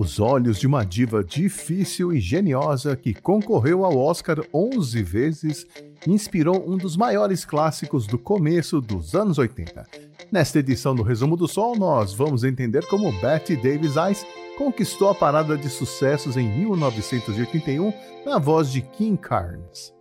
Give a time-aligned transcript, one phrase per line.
[0.00, 5.66] Os olhos de uma diva difícil e geniosa que concorreu ao Oscar 11 vezes
[6.06, 9.84] inspirou um dos maiores clássicos do começo dos anos 80.
[10.30, 14.24] Nesta edição do Resumo do Sol, nós vamos entender como Betty Davis Eyes
[14.56, 17.92] conquistou a parada de sucessos em 1981
[18.24, 19.92] na voz de Kim Carnes.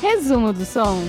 [0.00, 1.02] Resumo do Som.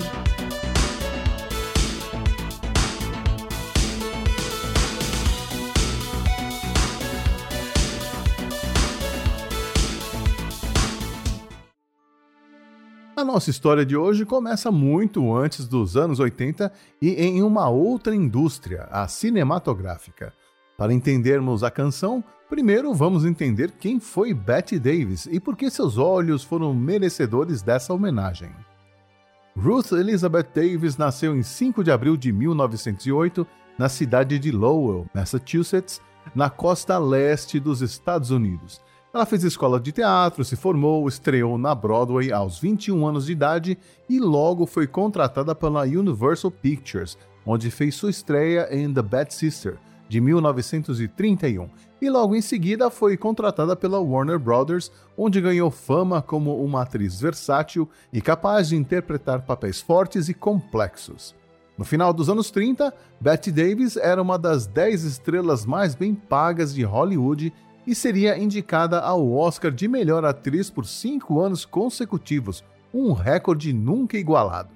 [13.17, 16.71] A nossa história de hoje começa muito antes dos anos 80
[17.01, 20.31] e em uma outra indústria, a cinematográfica.
[20.77, 25.97] Para entendermos a canção, primeiro vamos entender quem foi Betty Davis e por que seus
[25.97, 28.51] olhos foram merecedores dessa homenagem.
[29.57, 33.47] Ruth Elizabeth Davis nasceu em 5 de abril de 1908
[33.79, 35.99] na cidade de Lowell, Massachusetts,
[36.35, 38.79] na costa leste dos Estados Unidos.
[39.13, 43.77] Ela fez escola de teatro, se formou, estreou na Broadway aos 21 anos de idade
[44.09, 49.77] e logo foi contratada pela Universal Pictures, onde fez sua estreia em The Bad Sister,
[50.09, 51.69] de 1931,
[52.01, 57.19] e logo em seguida foi contratada pela Warner Brothers, onde ganhou fama como uma atriz
[57.19, 61.33] versátil e capaz de interpretar papéis fortes e complexos.
[61.77, 66.73] No final dos anos 30, Betty Davis era uma das 10 estrelas mais bem pagas
[66.73, 67.53] de Hollywood
[67.87, 72.61] e seria indicada ao Oscar de melhor atriz por cinco anos consecutivos,
[72.93, 74.75] um recorde nunca igualado.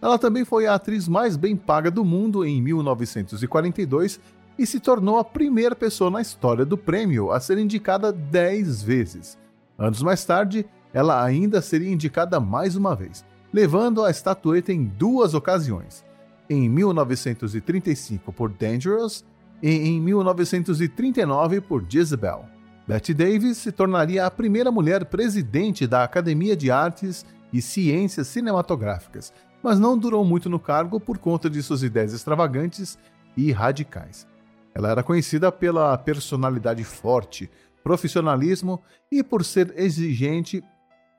[0.00, 4.20] Ela também foi a atriz mais bem paga do mundo em 1942
[4.56, 9.36] e se tornou a primeira pessoa na história do prêmio a ser indicada 10 vezes.
[9.76, 15.34] Anos mais tarde, ela ainda seria indicada mais uma vez, levando a estatueta em duas
[15.34, 16.04] ocasiões,
[16.48, 19.24] em 1935 por Dangerous
[19.62, 22.44] e em 1939 por Jezebel.
[22.86, 29.32] Betty Davis se tornaria a primeira mulher presidente da Academia de Artes e Ciências Cinematográficas,
[29.62, 32.96] mas não durou muito no cargo por conta de suas ideias extravagantes
[33.36, 34.26] e radicais.
[34.74, 37.50] Ela era conhecida pela personalidade forte,
[37.82, 40.62] profissionalismo e por ser exigente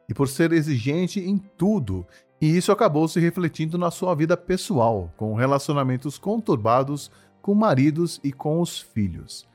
[0.10, 2.06] e por ser exigente em tudo,
[2.40, 7.10] e isso acabou se refletindo na sua vida pessoal, com relacionamentos conturbados
[7.48, 9.48] com maridos e com os filhos.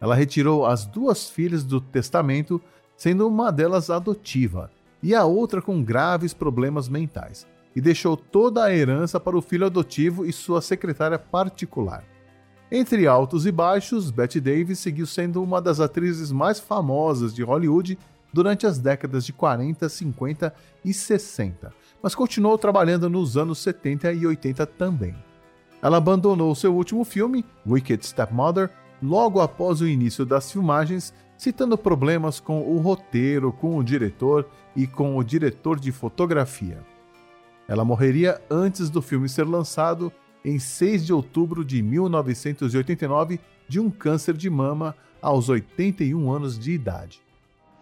[0.00, 2.60] Ela retirou as duas filhas do testamento,
[2.96, 4.68] sendo uma delas adotiva
[5.00, 7.46] e a outra com graves problemas mentais,
[7.76, 12.02] e deixou toda a herança para o filho adotivo e sua secretária particular.
[12.68, 17.96] Entre altos e baixos, Betty Davis seguiu sendo uma das atrizes mais famosas de Hollywood
[18.32, 20.52] durante as décadas de 40, 50
[20.84, 25.14] e 60, mas continuou trabalhando nos anos 70 e 80 também.
[25.86, 28.70] Ela abandonou seu último filme, Wicked Stepmother,
[29.00, 34.84] logo após o início das filmagens, citando problemas com o roteiro, com o diretor e
[34.84, 36.84] com o diretor de fotografia.
[37.68, 40.12] Ela morreria antes do filme ser lançado,
[40.44, 43.38] em 6 de outubro de 1989,
[43.68, 44.92] de um câncer de mama
[45.22, 47.22] aos 81 anos de idade.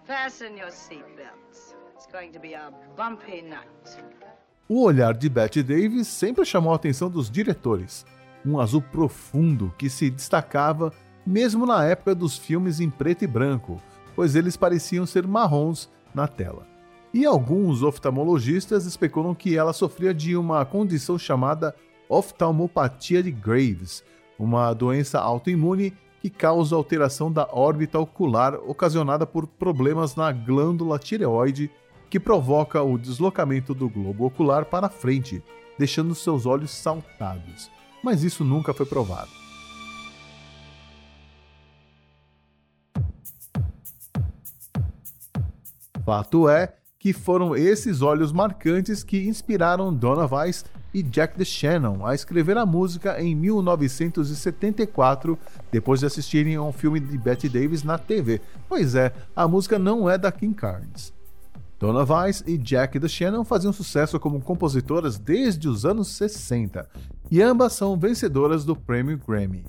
[0.05, 1.75] Fasten your seatbelts.
[1.95, 4.44] It's going to be a bumpy night.
[4.67, 8.07] O olhar de Betty Davis sempre chamou a atenção dos diretores,
[8.47, 10.91] um azul profundo que se destacava
[11.27, 13.79] mesmo na época dos filmes em preto e branco,
[14.17, 16.67] pois eles pareciam ser marrons na tela.
[17.13, 21.75] E alguns oftalmologistas especulam que ela sofria de uma condição chamada
[22.09, 24.03] oftalmopatia de Graves,
[24.39, 25.93] uma doença autoimune
[26.23, 31.71] que causa alteração da órbita ocular ocasionada por problemas na glândula tireoide
[32.11, 35.43] que provoca o deslocamento do globo ocular para frente,
[35.79, 37.71] deixando seus olhos saltados.
[38.03, 39.31] Mas isso nunca foi provado.
[46.05, 52.15] Fato é que foram esses olhos marcantes que inspiraram Donna Weiss e Jack DeShannon a
[52.15, 55.37] escrever a música em 1974,
[55.73, 58.41] depois de assistirem a um filme de Betty Davis na TV.
[58.69, 61.13] Pois é, a música não é da Kim Carnes.
[61.85, 66.89] Donna Weiss e Jack DeShannon faziam sucesso como compositoras desde os anos 60,
[67.31, 69.67] e ambas são vencedoras do prêmio Grammy.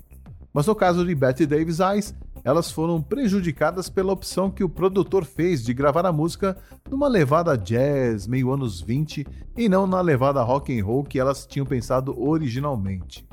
[0.54, 5.26] Mas no caso de Betty Davis Eyes, elas foram prejudicadas pela opção que o produtor
[5.26, 6.56] fez de gravar a música
[6.90, 9.28] numa levada jazz meio anos 20
[9.58, 13.28] e não na levada rock and roll que elas tinham pensado originalmente.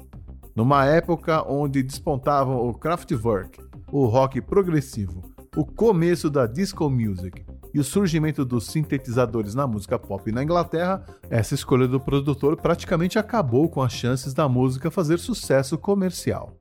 [0.57, 3.61] Numa época onde despontavam o Kraftwerk,
[3.93, 5.23] o rock progressivo,
[5.57, 7.45] o começo da disco music
[7.75, 13.19] e o surgimento dos sintetizadores na música pop na Inglaterra, essa escolha do produtor praticamente
[13.19, 16.57] acabou com as chances da música fazer sucesso comercial.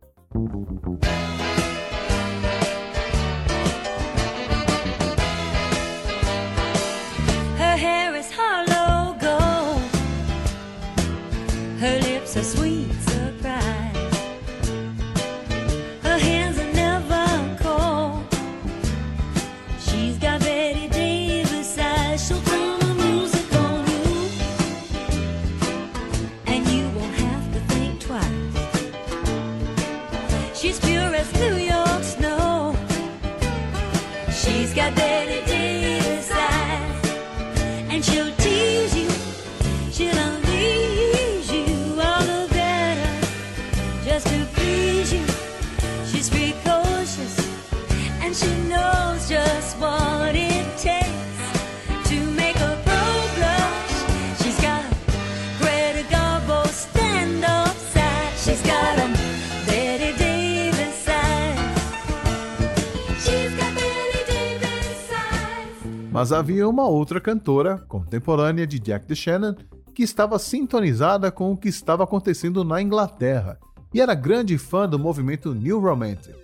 [66.21, 69.55] Mas havia uma outra cantora, contemporânea de Jack DeShannon,
[69.91, 73.57] que estava sintonizada com o que estava acontecendo na Inglaterra
[73.91, 76.35] e era grande fã do movimento New Romantic,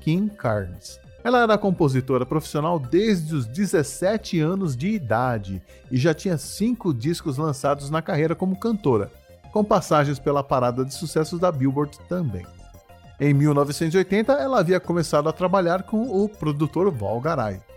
[0.00, 0.98] Kim Carnes.
[1.22, 7.36] Ela era compositora profissional desde os 17 anos de idade e já tinha cinco discos
[7.36, 9.12] lançados na carreira como cantora,
[9.52, 12.46] com passagens pela parada de sucessos da Billboard também.
[13.20, 17.67] Em 1980, ela havia começado a trabalhar com o produtor Val Garay.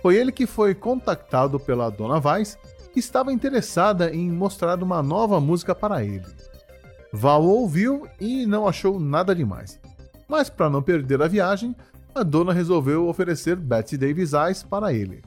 [0.00, 2.58] Foi ele que foi contactado pela Dona Weiss,
[2.92, 6.26] que estava interessada em mostrar uma nova música para ele.
[7.12, 9.80] Val ouviu e não achou nada demais.
[10.28, 11.74] Mas para não perder a viagem,
[12.14, 15.22] a dona resolveu oferecer Betty Davis Eyes para ele.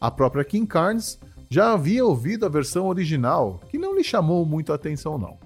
[0.00, 4.72] A própria Kim Carnes já havia ouvido a versão original, que não lhe chamou muito
[4.72, 5.38] atenção não.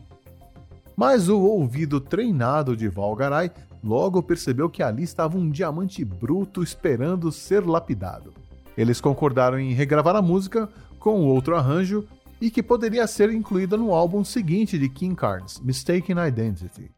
[0.96, 3.50] Mas o ouvido treinado de Val Garay
[3.82, 8.34] logo percebeu que ali estava um diamante bruto esperando ser lapidado.
[8.76, 10.68] Eles concordaram em regravar a música
[10.98, 12.06] com outro arranjo
[12.40, 16.90] e que poderia ser incluída no álbum seguinte de King Carnes, Mistaken Identity.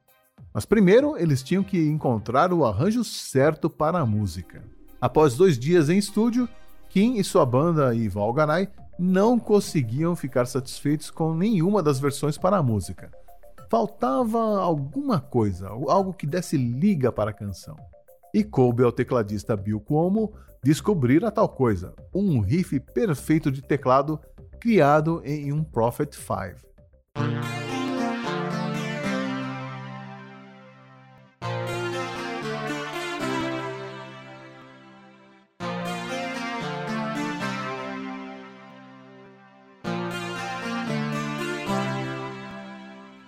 [0.54, 4.62] Mas primeiro eles tinham que encontrar o arranjo certo para a música.
[5.00, 6.48] Após dois dias em estúdio,
[6.88, 8.68] Kim e sua banda e Val Garay
[8.98, 13.10] não conseguiam ficar satisfeitos com nenhuma das versões para a música.
[13.70, 17.76] Faltava alguma coisa, algo que desse liga para a canção.
[18.34, 24.20] E coube ao tecladista Bill Cuomo descobrir a tal coisa, um riff perfeito de teclado
[24.60, 26.72] criado em um Prophet 5.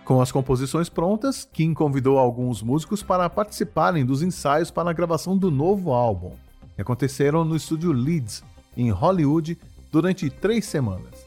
[0.04, 5.36] Com as composições prontas, Kim convidou alguns músicos para participarem dos ensaios para a gravação
[5.36, 6.32] do novo álbum,
[6.74, 8.42] que aconteceram no estúdio Leeds,
[8.76, 9.58] em Hollywood,
[9.90, 11.24] durante três semanas.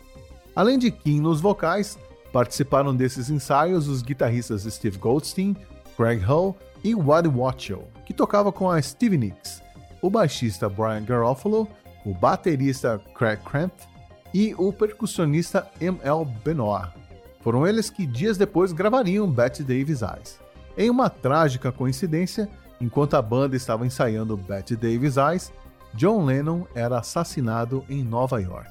[0.55, 1.97] Além de Kim nos vocais,
[2.33, 5.55] participaram desses ensaios os guitarristas Steve Goldstein,
[5.95, 9.61] Craig Hull e Waddy Watchell, que tocava com a Stevie Nicks,
[10.01, 11.67] o baixista Brian Garofalo,
[12.05, 13.73] o baterista Craig Cramp
[14.33, 16.25] e o percussionista M.L.
[16.43, 16.89] Benoit.
[17.41, 20.39] Foram eles que dias depois gravariam Betty Davis Eyes.
[20.77, 25.51] Em uma trágica coincidência, enquanto a banda estava ensaiando Betty Davis Eyes,
[25.93, 28.69] John Lennon era assassinado em Nova York.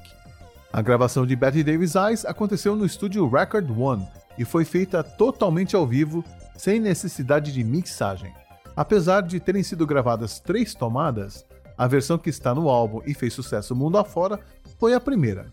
[0.71, 5.75] A gravação de Betty Davis Eyes aconteceu no estúdio Record One e foi feita totalmente
[5.75, 6.23] ao vivo,
[6.55, 8.33] sem necessidade de mixagem.
[8.75, 11.45] Apesar de terem sido gravadas três tomadas,
[11.77, 14.39] a versão que está no álbum e fez sucesso mundo afora
[14.77, 15.51] foi a primeira,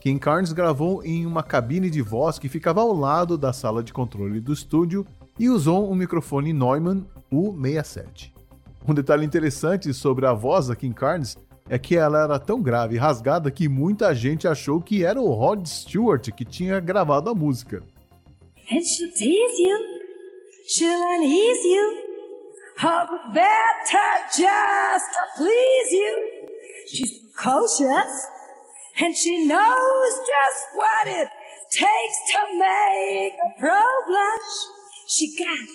[0.00, 3.92] Kim Carnes gravou em uma cabine de voz que ficava ao lado da sala de
[3.92, 5.04] controle do estúdio
[5.38, 8.32] e usou um microfone Neumann U67.
[8.86, 11.36] Um detalhe interessante sobre a voz da Kim Carnes
[11.68, 15.32] é que ela era tão grave e rasgada que muita gente achou que era o
[15.32, 17.82] Rod Stewart que tinha gravado a música.
[35.10, 35.66] She got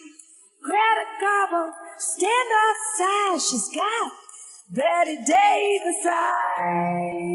[0.62, 3.42] Greta Garbo, stand outside.
[3.42, 4.12] She's got
[4.70, 7.34] Betty Davis eyes.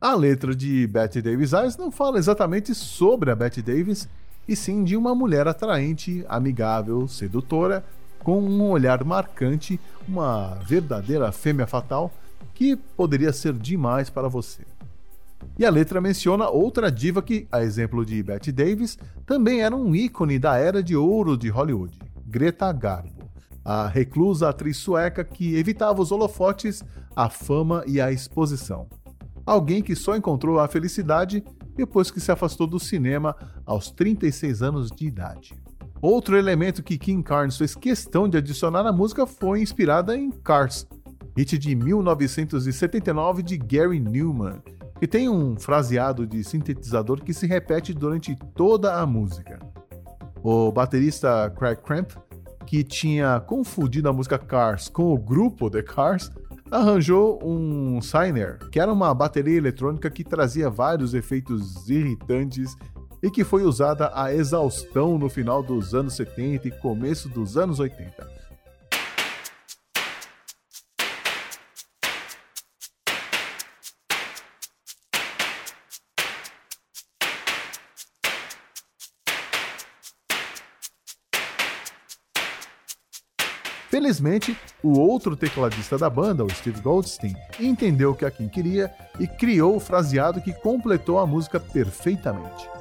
[0.00, 4.08] A letra de Betty Davis Eyes não fala exatamente sobre a Betty Davis,
[4.48, 7.84] e sim de uma mulher atraente, amigável, sedutora,
[8.24, 9.78] com um olhar marcante,
[10.08, 12.12] uma verdadeira fêmea fatal
[12.54, 14.73] que poderia ser demais para você.
[15.58, 19.94] E a letra menciona outra diva que, a exemplo de Betty Davis, também era um
[19.94, 23.24] ícone da era de ouro de Hollywood, Greta Garbo,
[23.64, 26.82] a reclusa atriz sueca que evitava os holofotes,
[27.16, 28.86] a fama e a exposição.
[29.46, 31.42] Alguém que só encontrou a felicidade
[31.74, 33.34] depois que se afastou do cinema
[33.64, 35.54] aos 36 anos de idade.
[36.00, 40.86] Outro elemento que Kim Carnes fez questão de adicionar à música foi inspirada em Cars,
[41.36, 44.62] hit de 1979 de Gary Newman,
[45.04, 49.58] que tem um fraseado de sintetizador que se repete durante toda a música.
[50.42, 52.12] O baterista Craig Cramp,
[52.64, 56.30] que tinha confundido a música Cars com o grupo The Cars,
[56.70, 62.74] arranjou um Signer, que era uma bateria eletrônica que trazia vários efeitos irritantes
[63.22, 67.78] e que foi usada a exaustão no final dos anos 70 e começo dos anos
[67.78, 68.33] 80.
[83.94, 88.92] Felizmente, o outro tecladista da banda, o Steve Goldstein, entendeu o que a Kim queria
[89.20, 92.73] e criou o fraseado que completou a música perfeitamente.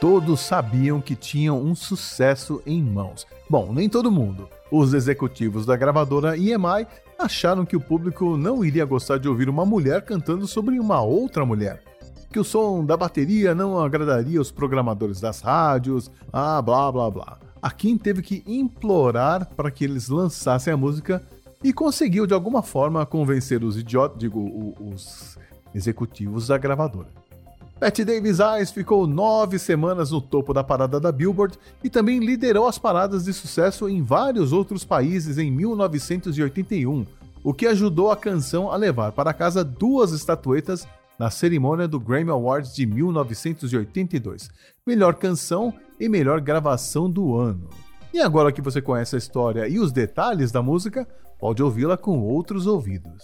[0.00, 3.26] Todos sabiam que tinham um sucesso em mãos.
[3.48, 4.48] Bom, nem todo mundo.
[4.70, 6.86] Os executivos da gravadora EMI
[7.18, 11.44] acharam que o público não iria gostar de ouvir uma mulher cantando sobre uma outra
[11.44, 11.82] mulher.
[12.32, 17.38] Que o som da bateria não agradaria os programadores das rádios, ah, blá blá blá.
[17.60, 21.22] A Kim teve que implorar para que eles lançassem a música
[21.62, 25.36] e conseguiu de alguma forma convencer os idiotas, digo, os
[25.74, 27.19] executivos da gravadora.
[27.80, 32.66] Pat Davis Eyes ficou nove semanas no topo da parada da Billboard e também liderou
[32.66, 37.06] as paradas de sucesso em vários outros países em 1981,
[37.42, 40.86] o que ajudou a canção a levar para casa duas estatuetas
[41.18, 44.50] na cerimônia do Grammy Awards de 1982,
[44.86, 47.70] melhor canção e melhor gravação do ano.
[48.12, 51.08] E agora que você conhece a história e os detalhes da música,
[51.38, 53.22] pode ouvi-la com outros ouvidos.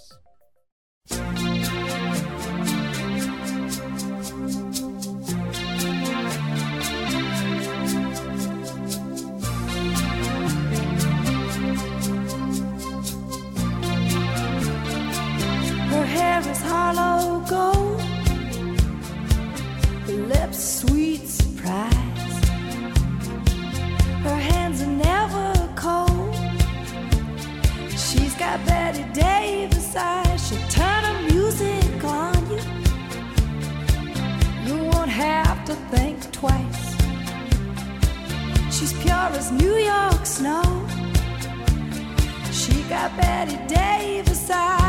[42.96, 44.85] Got Betty Davis eyes.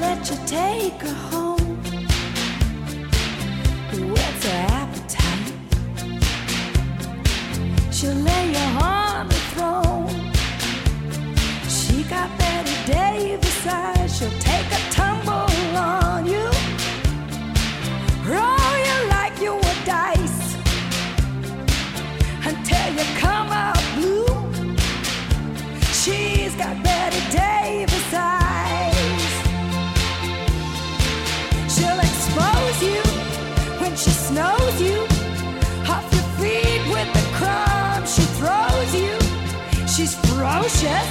[0.00, 1.49] Let you take her home.
[34.30, 34.98] Snows you.
[35.92, 39.14] Off your feet with the crumbs she throws you.
[39.92, 41.10] She's ferocious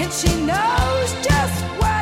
[0.00, 1.97] and she knows just what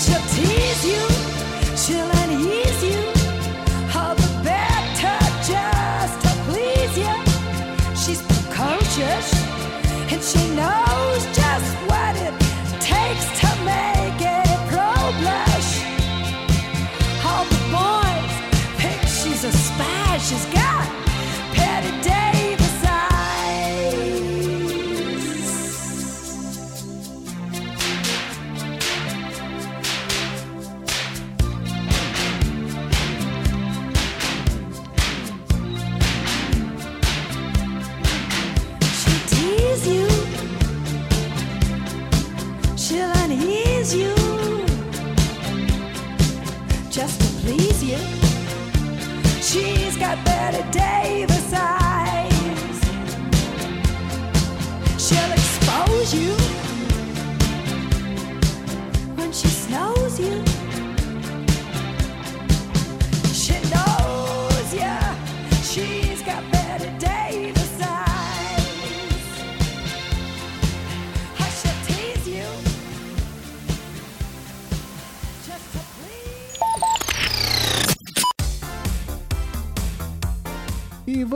[0.00, 2.19] she'll tease you, she'll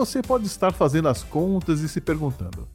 [0.04, 2.68] você pode estar fazendo as contas e se perguntando: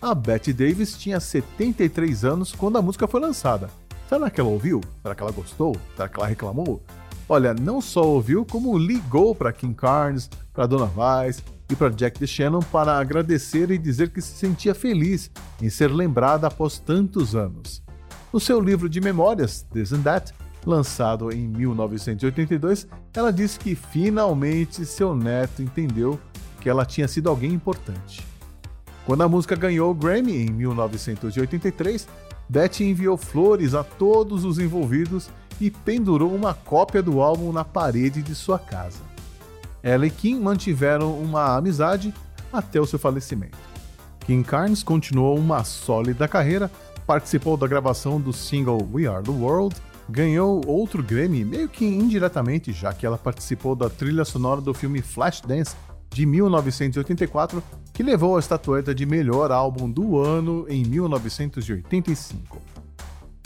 [0.00, 3.70] a Betty Davis tinha 73 anos quando a música foi lançada.
[4.08, 4.80] Será que ela ouviu?
[5.02, 5.76] Será que ela gostou?
[5.96, 6.82] Será que ela reclamou?
[7.26, 12.20] Olha, não só ouviu, como ligou para Kim Carnes, para Dona Weiss e para Jack
[12.20, 17.82] DeShannon para agradecer e dizer que se sentia feliz em ser lembrada após tantos anos.
[18.30, 20.34] No seu livro de memórias, This and That,
[20.66, 26.20] lançado em 1982, ela disse que finalmente seu neto entendeu
[26.64, 28.26] que ela tinha sido alguém importante.
[29.04, 32.08] Quando a música ganhou o Grammy em 1983,
[32.48, 35.28] Betty enviou flores a todos os envolvidos
[35.60, 39.00] e pendurou uma cópia do álbum na parede de sua casa.
[39.82, 42.14] Ela e Kim mantiveram uma amizade
[42.50, 43.58] até o seu falecimento.
[44.20, 46.70] Kim Carnes continuou uma sólida carreira,
[47.06, 49.76] participou da gravação do single We Are the World,
[50.08, 55.02] ganhou outro Grammy meio que indiretamente, já que ela participou da trilha sonora do filme
[55.02, 55.76] Flashdance
[56.10, 57.62] de 1984,
[57.92, 62.74] que levou a estatueta de melhor álbum do ano em 1985.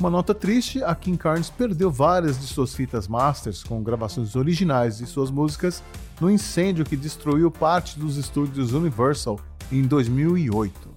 [0.01, 4.99] Uma nota triste, a Kim Carnes perdeu várias de suas fitas masters com gravações originais
[4.99, 5.83] de suas músicas
[6.21, 9.41] no incêndio que destruiu parte dos estúdios Universal
[9.73, 10.89] em 2008.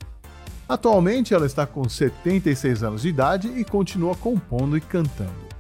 [0.70, 5.51] Atualmente ela está com 76 anos de idade e continua compondo e cantando.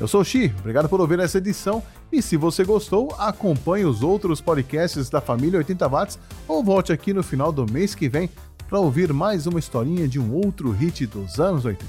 [0.00, 4.02] Eu sou o Xi, obrigado por ouvir essa edição e se você gostou, acompanhe os
[4.02, 8.28] outros podcasts da família 80 Watts ou volte aqui no final do mês que vem
[8.68, 11.86] para ouvir mais uma historinha de um outro hit dos anos 80.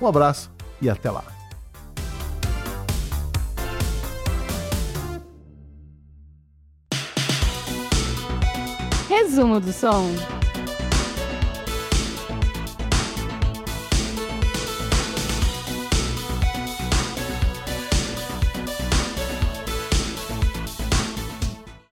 [0.00, 1.24] Um abraço e até lá!
[9.08, 10.35] Resumo do som.